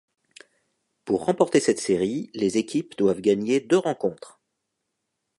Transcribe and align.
Pour 1.05 1.25
remporter 1.25 1.59
cette 1.59 1.79
série, 1.79 2.31
les 2.33 2.57
équipes 2.57 2.97
doivent 2.97 3.21
gagner 3.21 3.59
deux 3.59 3.77
rencontres. 3.77 4.41